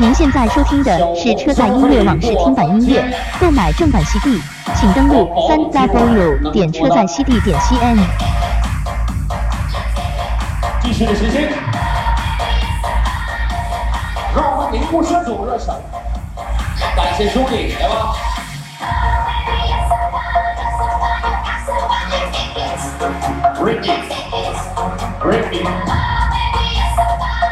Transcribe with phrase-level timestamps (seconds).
[0.00, 3.04] 您现在收听的是车载音乐网试听版音乐，
[3.40, 4.40] 购买正版 CD，
[4.76, 7.98] 请登录三 w 点车载 CD 点 cn。
[10.80, 11.50] 继续的时间，
[14.36, 15.74] 让我们凝固车主热场，
[16.94, 18.14] 感谢兄弟，来吧。
[23.60, 23.92] Ricky,
[25.24, 25.66] Ricky，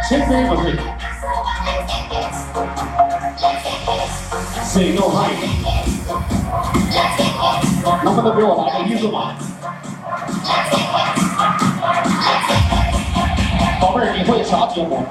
[0.08, 0.76] 先飞不对
[4.76, 5.32] ，Say no hi，
[8.04, 9.32] 能不能给我来个一字马？
[13.80, 15.02] 宝贝儿，你会啥节目？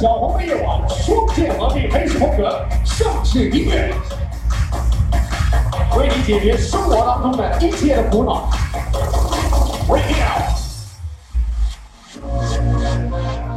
[0.00, 3.92] 小红的夜晚，双剑合璧，美式风格，盛世音乐，
[5.96, 8.48] 为你解决生活当中的一切的苦恼。
[9.88, 10.22] Radio，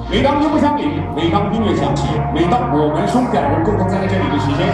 [0.09, 4.65] 每当音乐响起，每当音乐响起，每当我们双感人共同站在这里的时间。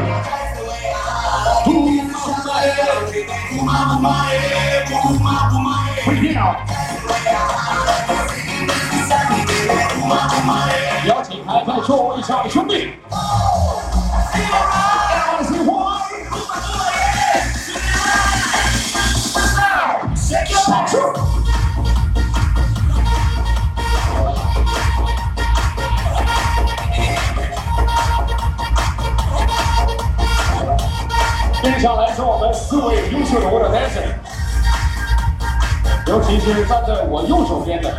[6.05, 6.55] Radio。
[11.67, 12.93] 邀请海派座位上的兄弟。
[31.61, 34.15] 接下来是我们四位优秀的 water dancer，
[36.07, 37.93] 尤其是站在我右手边的。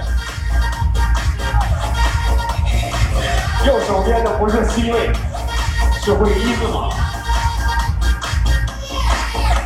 [3.68, 5.12] 右手边的不是 C 位，
[6.02, 6.88] 是会一字马。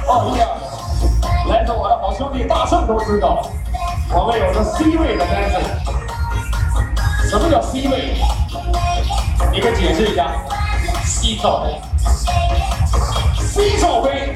[0.09, 0.45] 哦呀，
[1.49, 3.49] 来自我的好兄弟大圣都知道，
[4.11, 5.63] 我们有个 C 位的 dancer。
[7.31, 8.17] 什么叫 C 位？
[9.53, 10.33] 你给解释一下。
[11.05, 11.81] C 罩杯。
[13.39, 14.35] C 罩杯。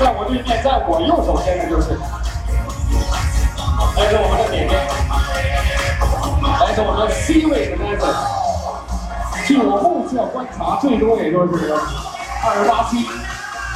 [0.00, 2.00] 在我对面，在我右手边的就是。
[3.96, 4.78] 来自我们的点点，
[6.60, 8.04] 来自我们的 C 位的男子
[9.46, 11.72] 据我目测观察，最多也就是
[12.44, 12.98] 二十八 C、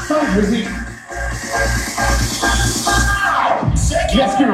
[0.07, 0.69] 三十 C。
[4.15, 4.45] Let's go！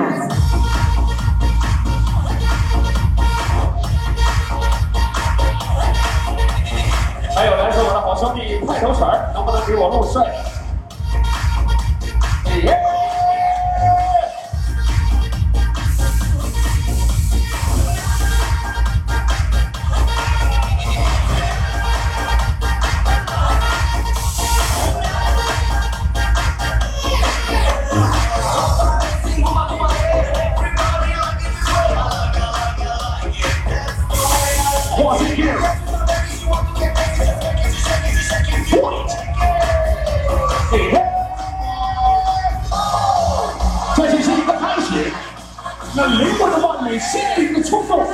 [7.35, 9.05] 还有来自我的好兄弟快头婶，
[9.35, 10.23] 能不能给我露帅？
[46.99, 48.07] 心灵的冲动。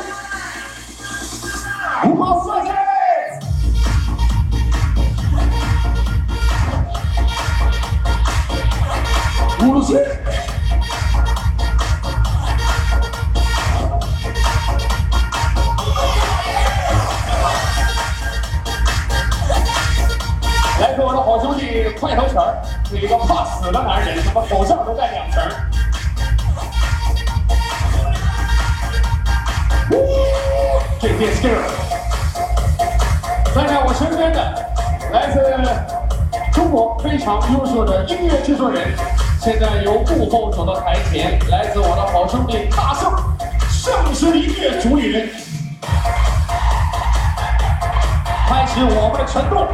[48.52, 49.66] 开启我们的传动。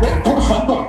[0.00, 0.88] 人头传动。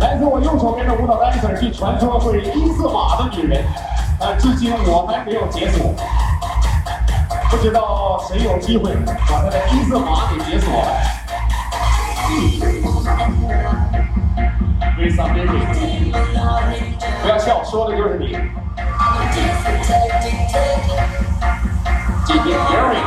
[0.00, 3.62] 来自我右手边的舞蹈单甩臂传说会一字马的女人。
[4.38, 5.94] 至今我还没有解锁。
[7.50, 8.90] 不知道谁有机会
[9.28, 10.88] 把她的一字马给解锁了。
[12.30, 12.69] 嗯
[17.22, 18.36] 不要笑，说的就是你。
[22.26, 23.00] 姐姐 Gary，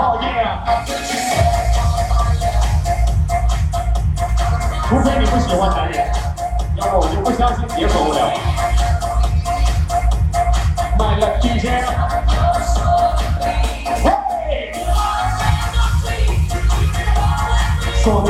[0.00, 0.24] 哦耶！
[4.88, 5.94] 除非你不喜欢男人，
[6.76, 8.20] 要不我就不相信解锁不了。
[10.98, 11.84] My lucky girl，
[14.02, 14.72] 嘿，
[18.02, 18.28] 说对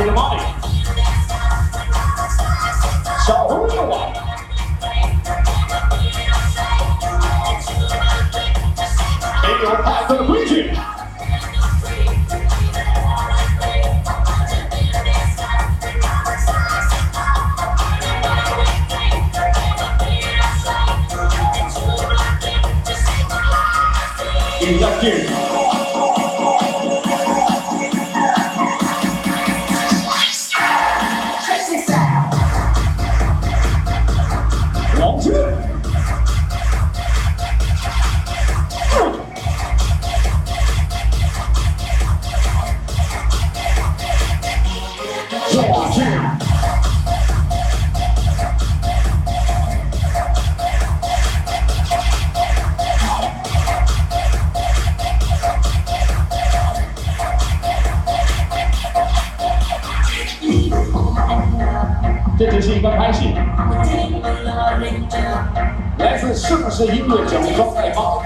[66.75, 68.21] 是音乐整装待发，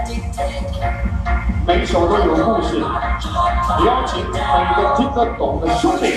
[1.68, 4.40] 每首都有故事，邀请每
[4.76, 6.08] 个听得懂的兄弟，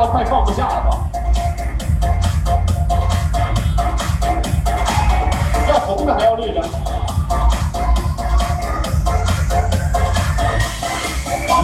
[0.00, 0.96] 都快放不下了吧？
[5.68, 6.62] 要红的还要绿的。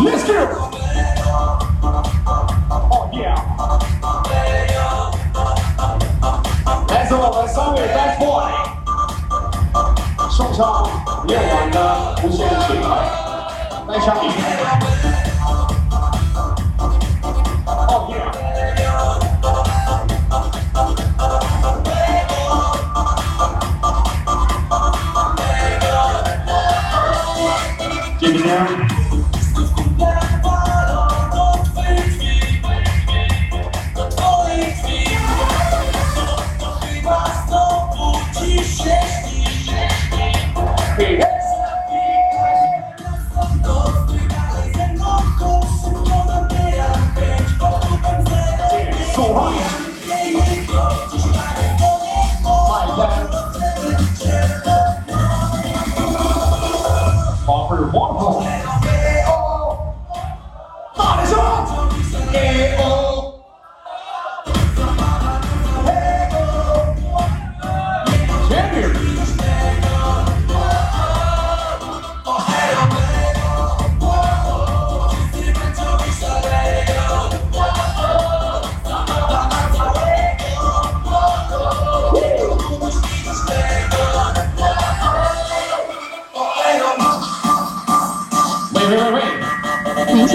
[0.01, 0.69] Let's go!
[2.91, 3.37] Oh yeah!
[6.91, 8.53] 来自我们三位 Bad Boy，
[10.29, 10.87] 送上
[11.27, 12.99] 夜晚的无限情怀，
[13.89, 14.36] 来上你。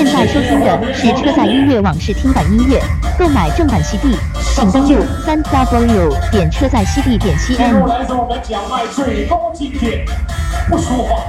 [0.04, 2.82] 现在收听的是车载音乐网视听版音乐，
[3.20, 4.18] 购买正版 CD，
[4.56, 7.56] 请登录三 w 点车载 CD 点 cn。
[7.56, 10.04] 接下来是我们讲麦最高境界，
[10.68, 11.22] 不说话，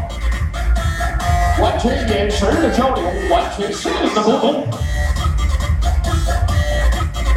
[1.62, 4.66] 完全眼神的交流，完全心灵的沟通。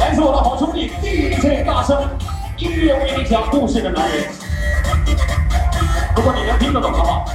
[0.00, 2.02] 来自我的好兄弟 DJ 大声，
[2.56, 4.24] 音乐为你讲故事的男人。
[6.16, 7.26] 如果你能听得懂的话，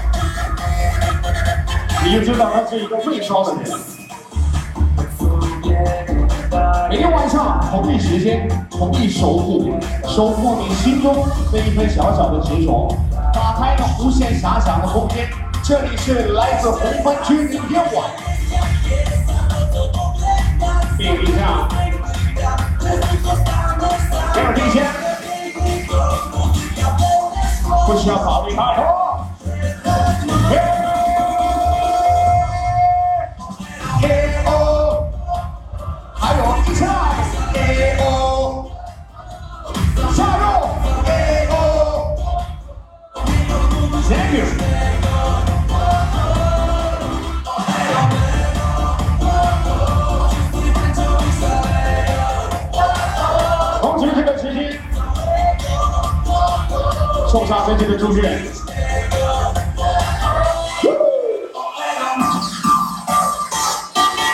[2.12, 3.72] 你知道他是一个最骚的人。
[6.90, 12.94] 每天晚上同一时间，同一守护，守护你心中那一份小小的执着，
[13.34, 15.30] 打开了无限遐想的空间。
[15.64, 17.96] 这里是来自红番区的夜晚，
[20.98, 21.70] 点一下，
[24.34, 24.86] 第二天先，
[27.88, 29.11] 不需要考虑太多。
[57.32, 58.44] 送上这期的主持人。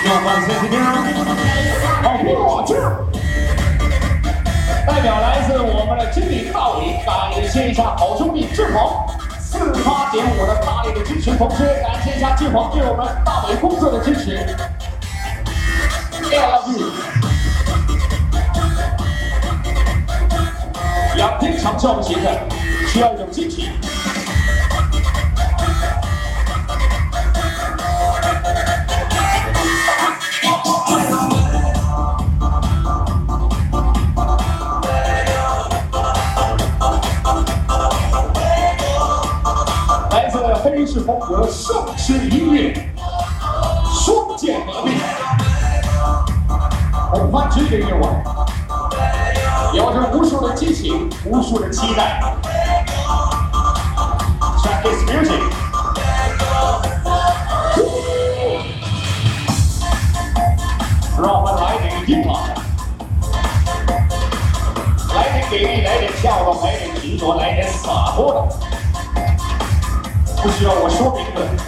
[0.04, 0.84] 要换 C C 听，
[2.01, 3.06] 好过劲儿。
[4.88, 9.06] 代表来自我们的经理大伟，感谢一下好兄弟志鹏
[9.39, 14.39] 四八点五的大力的支持，同时感谢一下志鹏对我们大伟工作的支持。
[16.32, 16.88] I love you。
[21.16, 22.57] 仰天长啸不行的，
[22.98, 23.66] 需要一种激情。
[40.10, 42.74] 来自黑市风格盛世音乐，
[43.94, 44.98] 双剑合璧，
[47.12, 48.24] 红番区的夜晚，
[49.75, 52.24] 有着无数的激情，无数的期待。
[54.88, 55.44] This music。
[61.22, 62.27] 让我们来点音乐，
[65.13, 68.48] 来点给力，来点跳动，来点执着，来点洒脱的。
[70.41, 71.67] 不需要我说明的。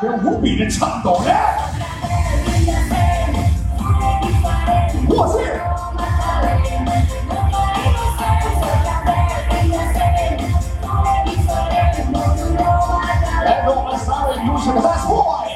[0.00, 1.30] 感觉无比的颤抖呢。
[5.08, 5.60] 我是。
[13.44, 15.48] 来自我们三位优秀的 Best Boy。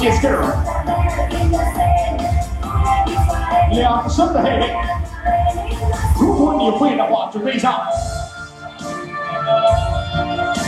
[0.00, 0.50] Yes, girl。
[3.70, 4.74] 两声的嘿嘿，
[6.18, 7.80] 如果你会的话，准备一下。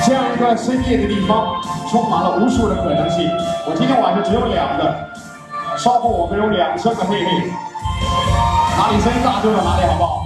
[0.07, 1.61] 这样一个深夜的地方，
[1.91, 3.31] 充满了无数的可能性。
[3.67, 4.95] 我今天晚上只有两个，
[5.76, 7.52] 稍后我们有两声的嘿嘿，
[8.79, 10.22] 哪里声音大就在哪里，好不好？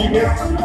[0.00, 0.57] 我去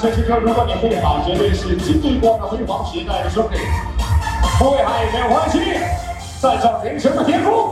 [0.00, 3.56] 这首歌如果你会好，绝对是经历过的辉煌时代的胜利。
[4.56, 5.58] 不会喊也没有关系，
[6.40, 7.67] 站上人生的巅峰。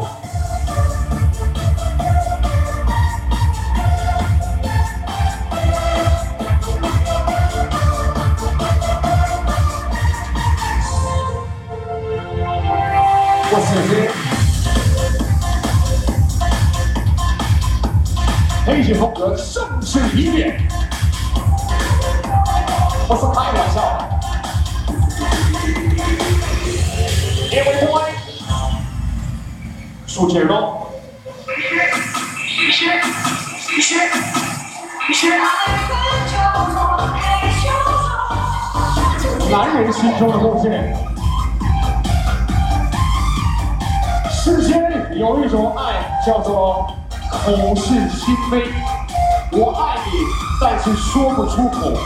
[51.57, 51.97] 出口。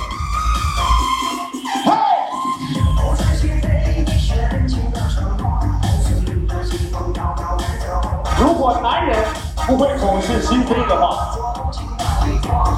[8.38, 9.18] 如果男人
[9.66, 11.34] 不会口是心非的话，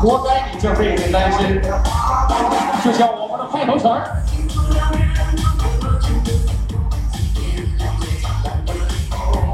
[0.01, 1.61] 活该你这辈子单身。
[2.83, 4.01] 就像我们的派头词儿，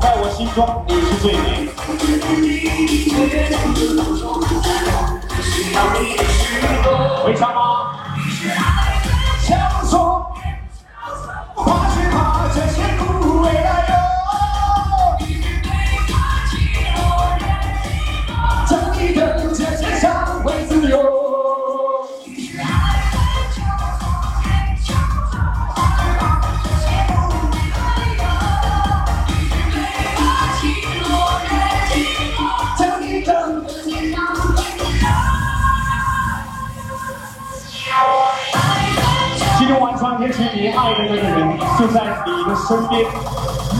[0.00, 1.68] 在我心中你是最美。
[7.22, 7.77] 会唱吗？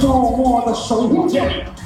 [0.08, 1.77] 默默的守护着你。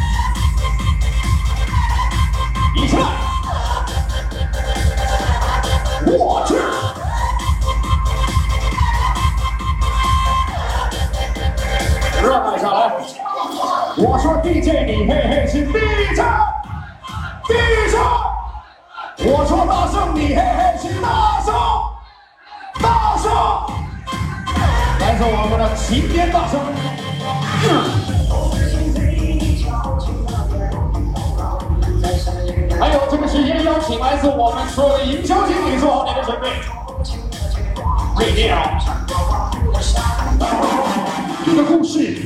[41.45, 42.23] 这个故事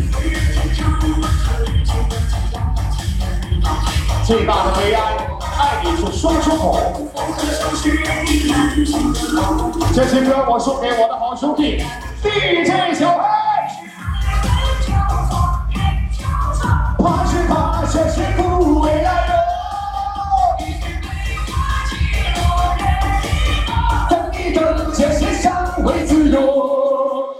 [4.27, 5.01] 最大的悲哀，
[5.59, 7.11] 爱你却说不出口。
[9.95, 11.83] 这些歌我送给我的好兄弟。
[12.23, 13.23] DJ 小黑，
[17.03, 19.26] 怕是怕这些苦未来
[26.37, 27.35] 会自由。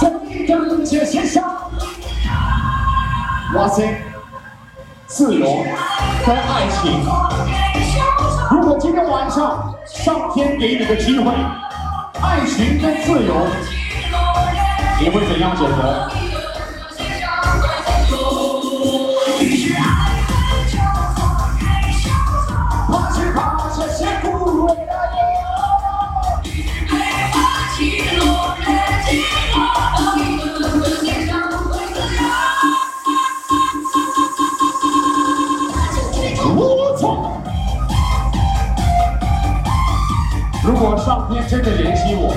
[0.00, 1.42] 等一等这些伤。
[3.54, 4.02] 哇塞，
[5.06, 5.64] 自由
[6.24, 7.04] 跟爱情。
[8.50, 11.32] 如果今天晚上上天给你个机会，
[12.22, 13.46] 爱情跟自由，
[15.00, 16.19] 你会怎样选择？
[40.70, 42.32] 如果上天真的怜惜我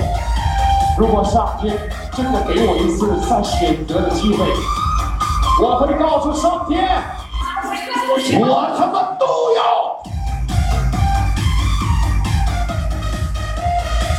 [0.98, 1.78] 如果上天
[2.14, 4.44] 真的给我一次再选择的机会
[5.62, 7.00] 我会告诉上天
[8.40, 9.62] 我他妈都要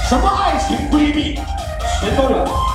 [0.09, 1.35] 什么爱情闺蜜
[2.00, 2.73] 全都有。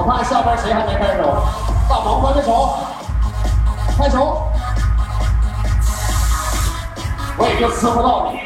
[0.00, 1.44] 我看下边谁还没拍手？
[1.86, 2.74] 大黄拍拍手，
[3.98, 4.48] 拍手。
[7.36, 8.40] 我也就伺候到你。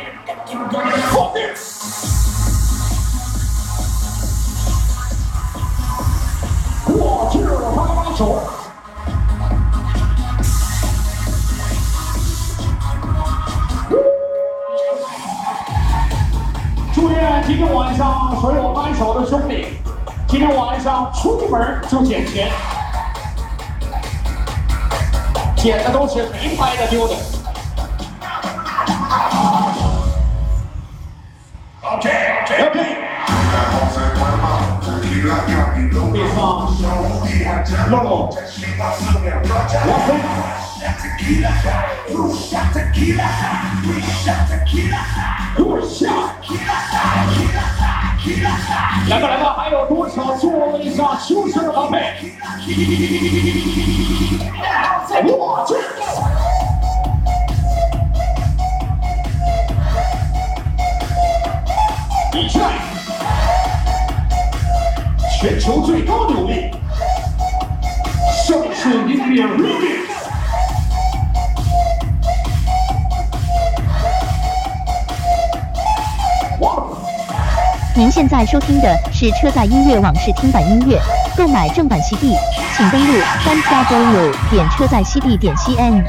[1.12, 1.54] 后面。
[6.88, 7.46] 我去拍
[8.02, 8.42] 拍手。
[16.92, 19.83] 祝愿今天晚上所有拍手的兄弟，
[20.36, 22.50] 今天晚上出门就捡钱，
[25.54, 27.14] 捡的都是没拍的丢的。
[31.82, 32.10] OK
[32.50, 32.80] OK。
[36.12, 38.34] 地上露露，
[39.86, 39.88] 我
[45.56, 46.02] 坐下，
[49.10, 52.14] 来吧来吧，还有多少座位上休息的宝贝？
[55.26, 55.74] 我去！
[62.32, 62.60] 比赛。
[65.38, 66.70] 全球最高扭力，
[68.46, 70.03] 盛世音乐 remix。
[77.96, 81.00] 您现在收听的是车载音乐网视听版音乐，
[81.36, 82.34] 购买正版 CD，
[82.76, 86.04] 请登录三 w 点车载 CD 点 cn。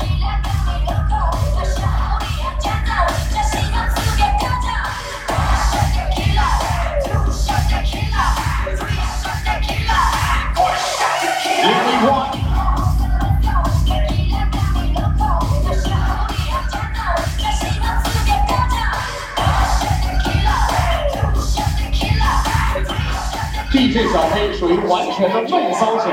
[24.87, 26.11] 完全的闷骚型，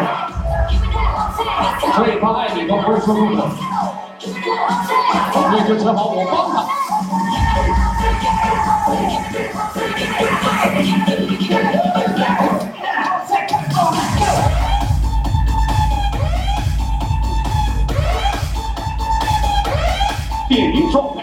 [1.95, 3.49] 所以他爱你都不是说出口，
[5.33, 6.57] 所以就只好我帮他。
[20.49, 21.15] 电音状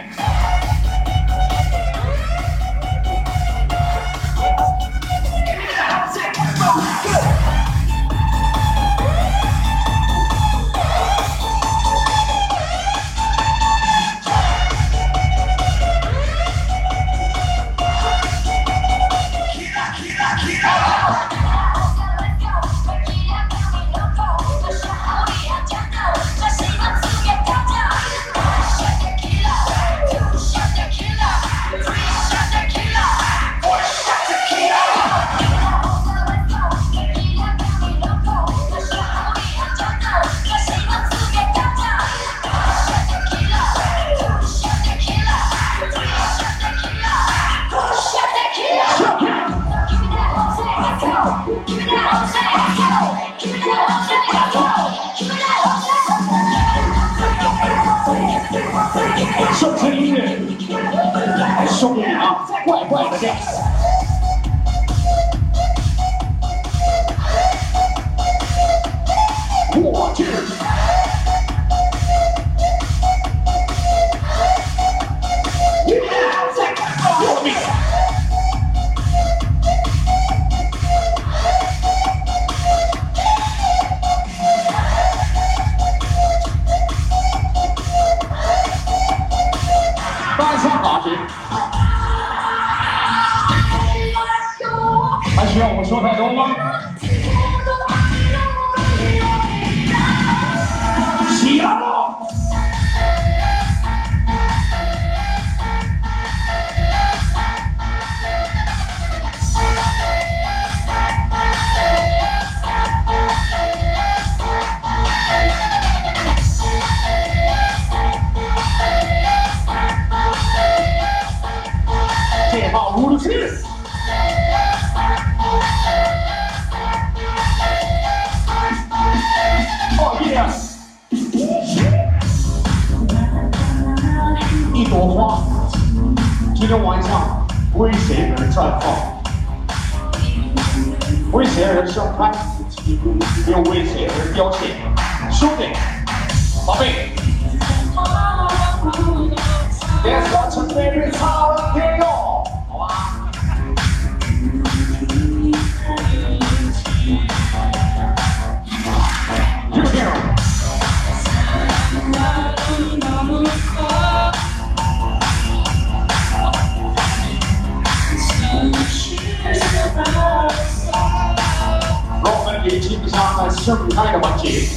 [172.59, 174.67] 让我们理清一下那盛开的环节。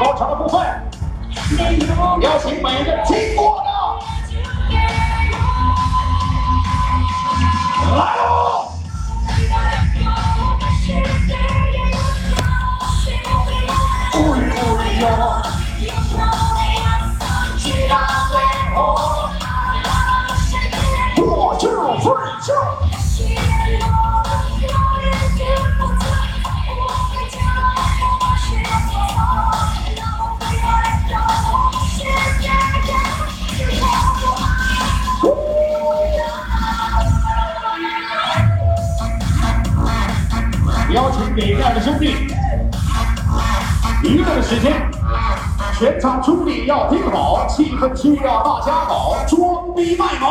[0.00, 0.60] 高潮的部分，
[2.20, 3.70] 邀请每一个听过的
[7.96, 8.39] 来喽！
[41.40, 42.14] 给面的兄弟，
[44.02, 44.90] 娱乐的时间，
[45.78, 50.30] 全场兄弟要听好，气氛需要大家搞，装逼卖萌，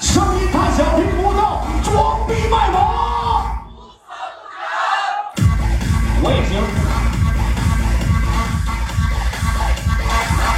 [0.00, 2.80] 声音太小听不到，装逼卖萌，
[6.22, 6.58] 我也行。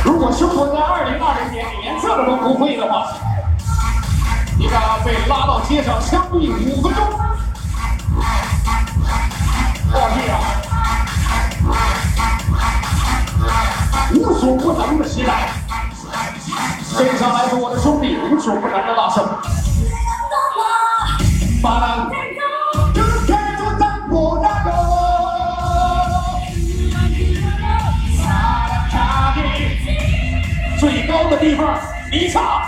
[0.05, 3.09] 如果生活在二零二零年连这个都不会的话，
[4.57, 7.05] 你将被拉到街上枪毙五分钟。
[14.15, 15.51] 无所不能的时代，
[16.83, 19.27] 线上来自我的兄弟，无所不能的大圣。
[21.63, 22.09] 巴拉，
[22.95, 24.71] 就是开着战火那个。
[30.79, 31.79] 最高的地方，
[32.13, 32.63] 你唱。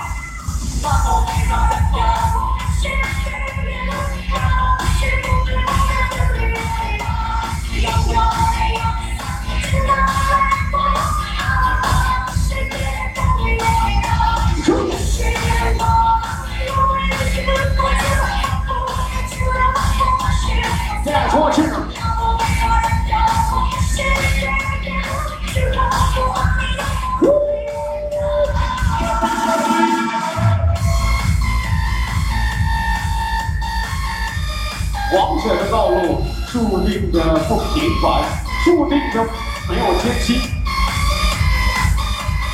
[37.47, 38.23] 不平凡，
[38.65, 39.25] 注定的
[39.69, 40.41] 没有天期，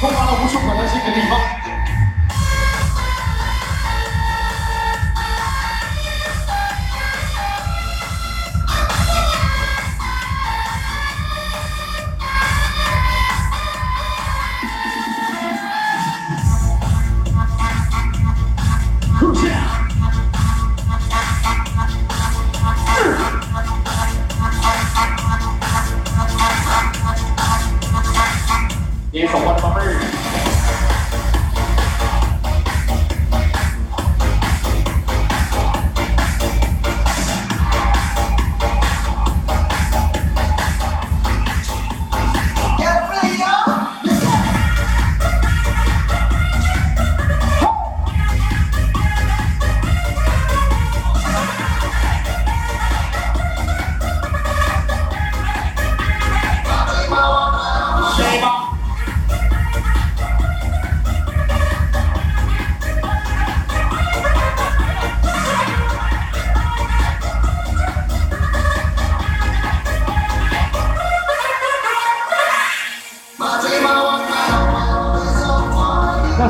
[0.00, 1.63] 充满了无数可能性的地方。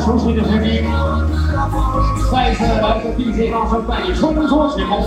[0.04, 0.84] 熟悉的声音
[2.30, 5.02] 再一次来自 dj 大声带你冲梭时空。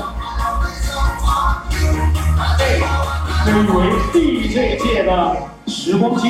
[2.58, 3.78] 被誉为
[4.12, 6.30] dj 界的时光机。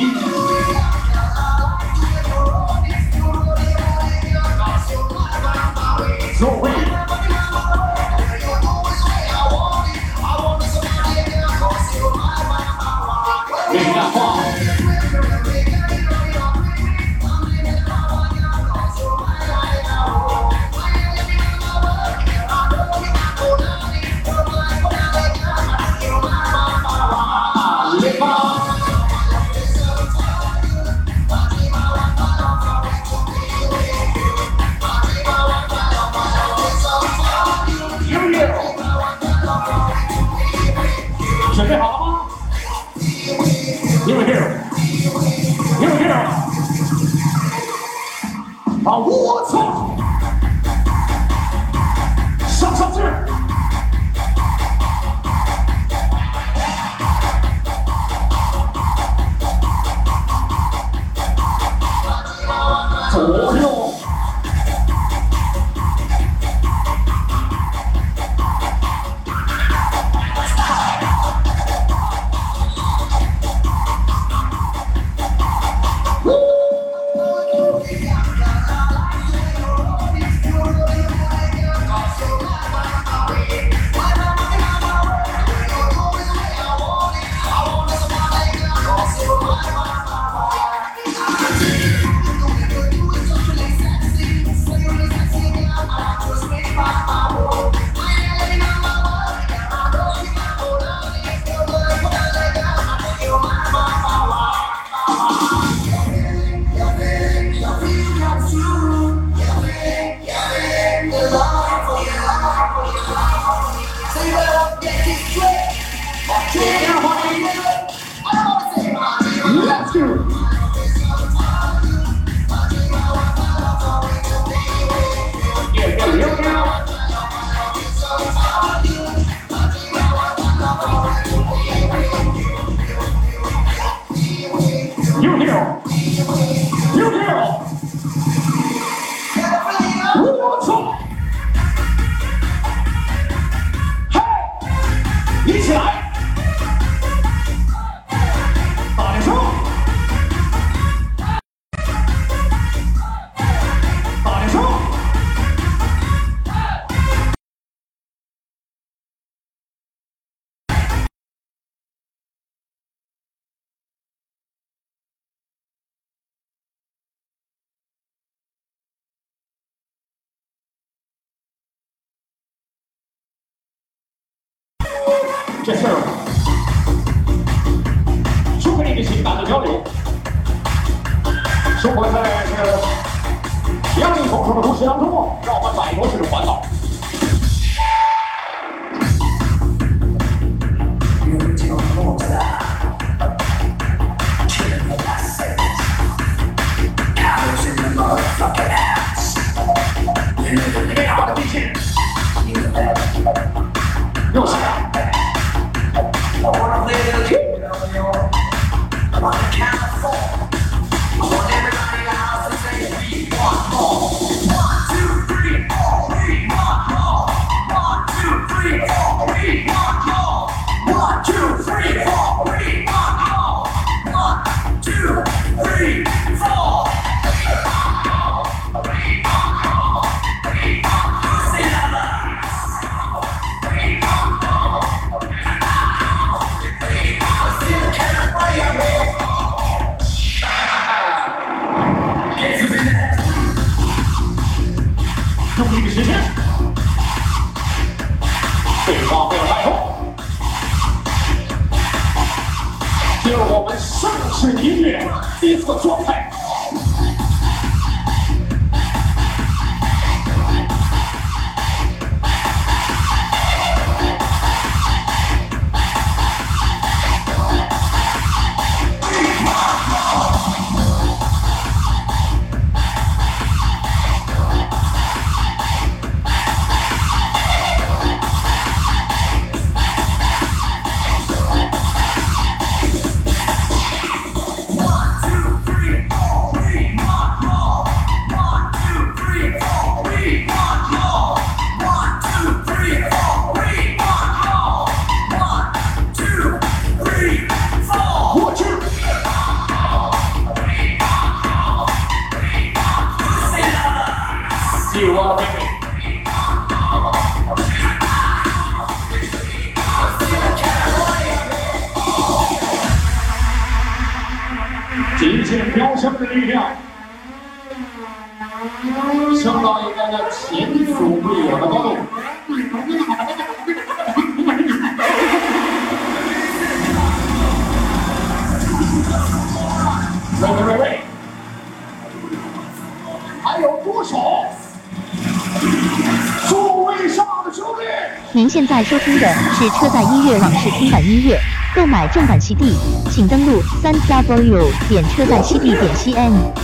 [339.08, 341.40] 听的是车载音乐网是听版音乐。
[341.74, 342.74] 购买正版 CD，
[343.10, 346.57] 请登录三 W 点车载 CD 点 CN。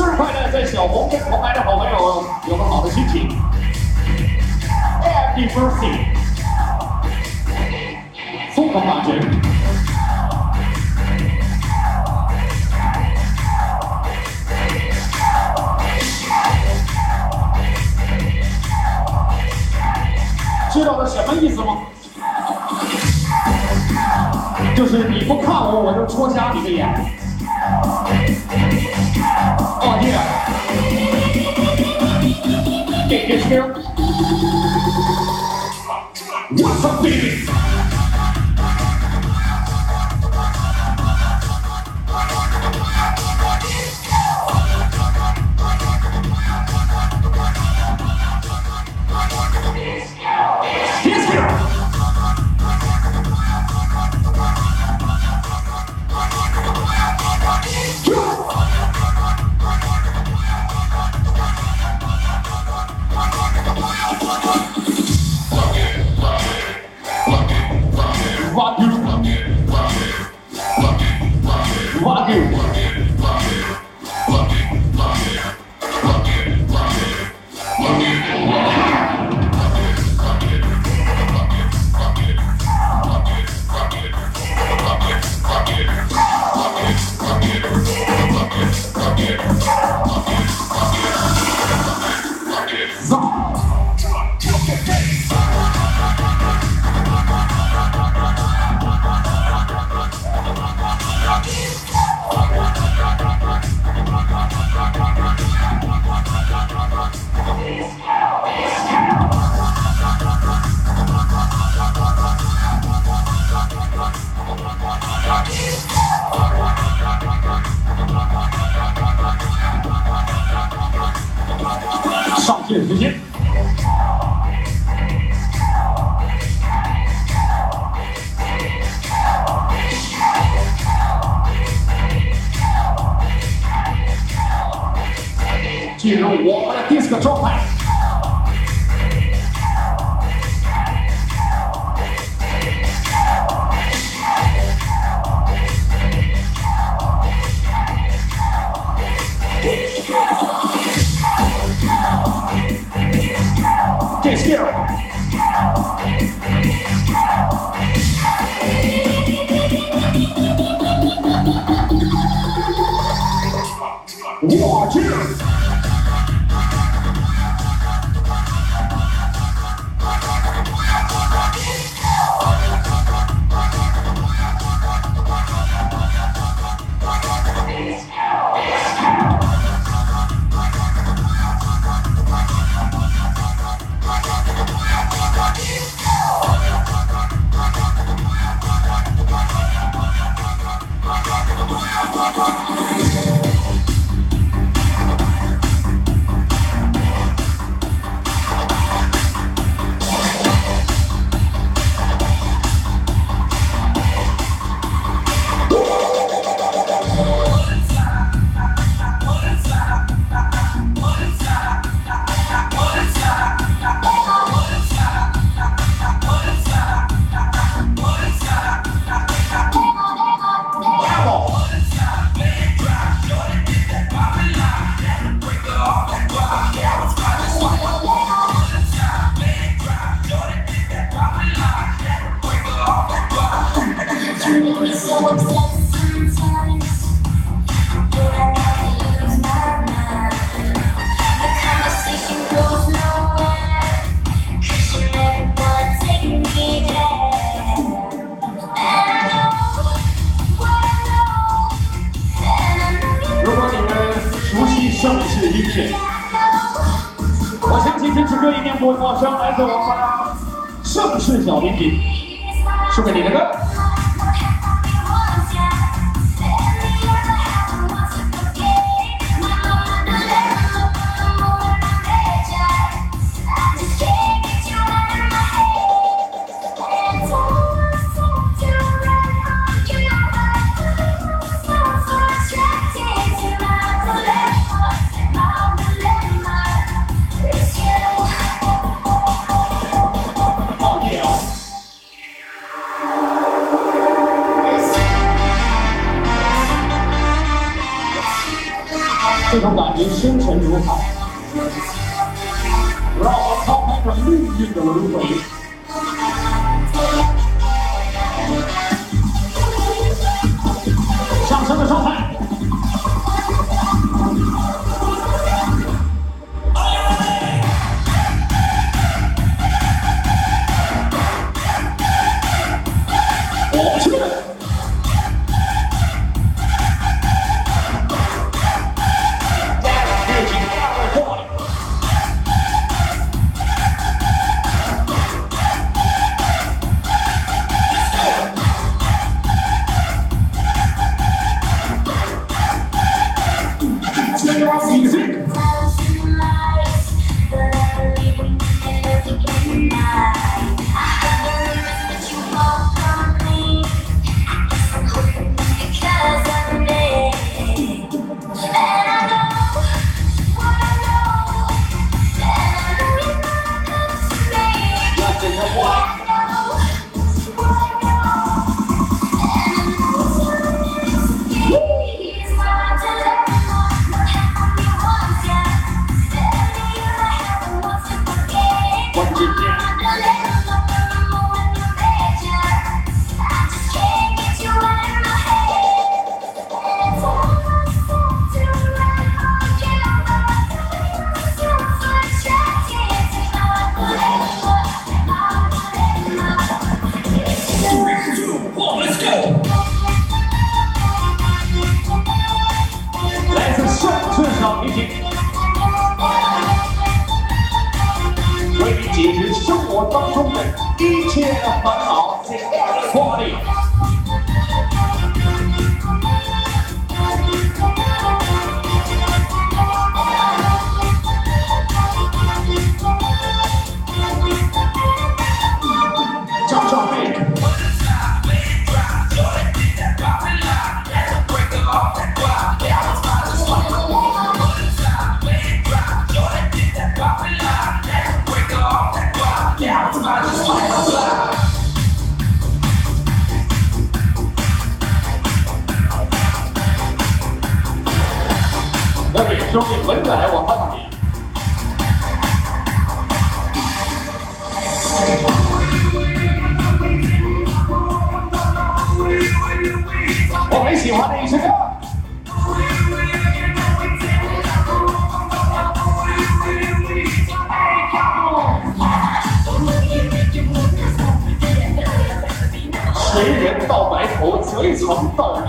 [0.00, 3.28] 生日快乐，在小红跟红白的好朋友有个好的心情。
[5.02, 6.06] Happy birthday！
[8.54, 9.20] 疯狂大绝！
[20.72, 21.76] 知道他什么意思吗？
[24.74, 27.19] 就是你不看我，我就戳瞎你的眼。
[29.82, 30.10] 哦耶
[33.08, 33.74] ！Get here.
[36.52, 37.49] What's up, baby?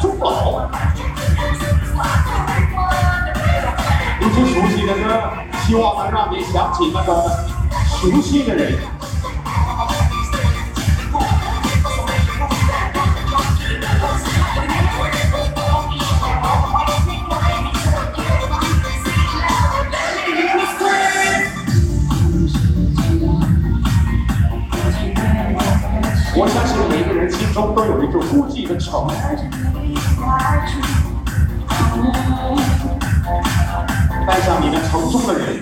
[0.01, 0.69] 珠宝。
[4.19, 5.31] 一些熟悉的歌，
[5.65, 7.29] 希望能让你想起那个
[7.85, 8.79] 熟悉的人。
[26.33, 29.05] 我相信每个人心中都有一座孤寂的城。
[34.61, 35.60] 你们城中的人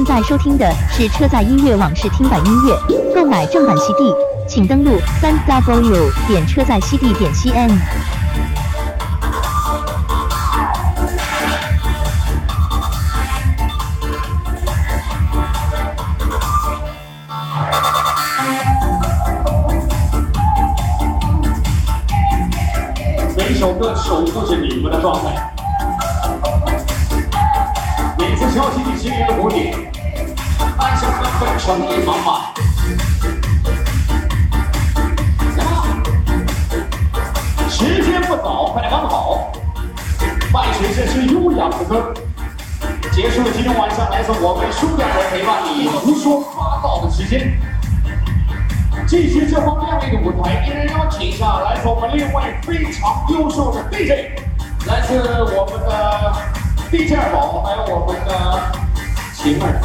[0.00, 4.10] 现在收听的是车载音乐网视听版音乐，购买正版 CD，
[4.48, 7.70] 请登录三 w 点车载 CD 点 cn。
[57.70, 58.28] 还有我们的
[59.32, 59.80] 晴儿，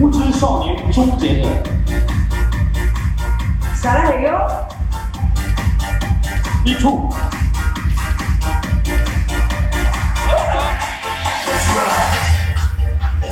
[0.00, 1.48] 无知少年终结者，
[3.72, 4.36] 下来没有？
[6.64, 7.08] 一出。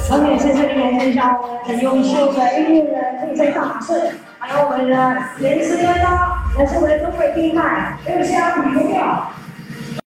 [0.09, 4.95] 后面谢谢你们一下我们很优秀的音乐人 DJ 大马士，还有我们的
[5.39, 9.03] 连诗哥哥，也是我们的东北地派，六香女朋友。